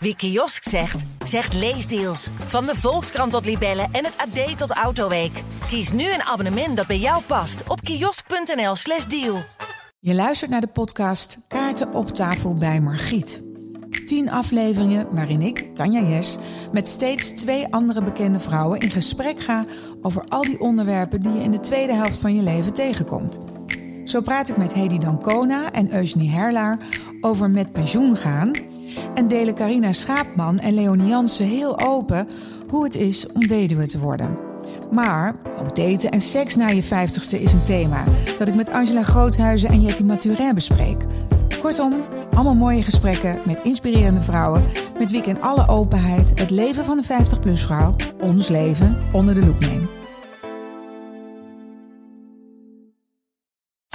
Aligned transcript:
Wie 0.00 0.16
kiosk 0.16 0.68
zegt, 0.68 1.04
zegt 1.24 1.54
leesdeals. 1.54 2.28
Van 2.46 2.66
de 2.66 2.76
Volkskrant 2.76 3.32
tot 3.32 3.44
Libellen 3.44 3.88
en 3.92 4.04
het 4.04 4.16
AD 4.16 4.58
tot 4.58 4.70
Autoweek. 4.70 5.42
Kies 5.66 5.92
nu 5.92 6.12
een 6.12 6.22
abonnement 6.22 6.76
dat 6.76 6.86
bij 6.86 6.98
jou 6.98 7.22
past 7.22 7.68
op 7.68 7.80
kiosk.nl/slash 7.80 9.04
deal. 9.04 9.38
Je 10.00 10.14
luistert 10.14 10.50
naar 10.50 10.60
de 10.60 10.66
podcast 10.66 11.38
Kaarten 11.48 11.94
op 11.94 12.08
tafel 12.10 12.54
bij 12.54 12.80
Margriet. 12.80 13.42
Tien 14.06 14.30
afleveringen 14.30 15.14
waarin 15.14 15.42
ik, 15.42 15.74
Tanja 15.74 16.00
Jes, 16.00 16.38
met 16.72 16.88
steeds 16.88 17.30
twee 17.30 17.72
andere 17.72 18.02
bekende 18.02 18.40
vrouwen 18.40 18.80
in 18.80 18.90
gesprek 18.90 19.40
ga 19.40 19.64
over 20.02 20.24
al 20.28 20.42
die 20.42 20.60
onderwerpen 20.60 21.22
die 21.22 21.32
je 21.32 21.42
in 21.42 21.50
de 21.50 21.60
tweede 21.60 21.94
helft 21.94 22.18
van 22.18 22.34
je 22.34 22.42
leven 22.42 22.74
tegenkomt. 22.74 23.38
Zo 24.04 24.20
praat 24.20 24.48
ik 24.48 24.56
met 24.56 24.74
Hedy 24.74 24.98
Dancona 24.98 25.72
en 25.72 25.94
Eugenie 25.94 26.30
Herlaar 26.30 26.78
over 27.20 27.50
met 27.50 27.72
pensioen 27.72 28.16
gaan. 28.16 28.50
En 29.14 29.28
delen 29.28 29.54
Carina 29.54 29.92
Schaapman 29.92 30.58
en 30.58 30.74
Leonie 30.74 31.08
Jansen 31.08 31.46
heel 31.46 31.86
open 31.86 32.26
hoe 32.68 32.84
het 32.84 32.94
is 32.94 33.26
om 33.32 33.46
weduwe 33.46 33.86
te 33.86 33.98
worden. 33.98 34.38
Maar 34.90 35.34
ook 35.60 35.76
daten 35.76 36.10
en 36.10 36.20
seks 36.20 36.56
na 36.56 36.68
je 36.68 36.82
vijftigste 36.82 37.42
is 37.42 37.52
een 37.52 37.62
thema 37.62 38.04
dat 38.38 38.48
ik 38.48 38.54
met 38.54 38.70
Angela 38.70 39.02
Groothuizen 39.02 39.68
en 39.68 39.80
Jetty 39.80 40.02
Maturin 40.02 40.54
bespreek. 40.54 41.04
Kortom, 41.60 41.94
allemaal 42.34 42.54
mooie 42.54 42.82
gesprekken 42.82 43.38
met 43.46 43.60
inspirerende 43.62 44.20
vrouwen 44.20 44.64
met 44.98 45.10
wie 45.10 45.20
ik 45.20 45.26
in 45.26 45.42
alle 45.42 45.68
openheid 45.68 46.32
het 46.34 46.50
leven 46.50 46.84
van 46.84 46.98
een 46.98 47.26
50-plus 47.26 47.62
vrouw, 47.62 47.94
ons 48.20 48.48
leven, 48.48 48.96
onder 49.12 49.34
de 49.34 49.44
loep 49.44 49.60
neem. 49.60 49.97